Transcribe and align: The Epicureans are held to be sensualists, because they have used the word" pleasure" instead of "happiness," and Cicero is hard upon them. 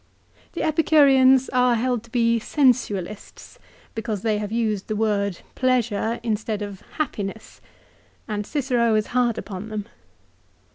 The 0.53 0.63
Epicureans 0.63 1.47
are 1.49 1.75
held 1.75 2.01
to 2.05 2.09
be 2.09 2.39
sensualists, 2.39 3.59
because 3.93 4.23
they 4.23 4.39
have 4.39 4.51
used 4.51 4.87
the 4.87 4.95
word" 4.95 5.41
pleasure" 5.53 6.19
instead 6.23 6.63
of 6.63 6.81
"happiness," 6.97 7.61
and 8.27 8.43
Cicero 8.47 8.95
is 8.95 9.05
hard 9.13 9.37
upon 9.37 9.69
them. 9.69 9.85